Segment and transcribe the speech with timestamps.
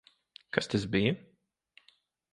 [0.57, 1.13] Kas tas bija?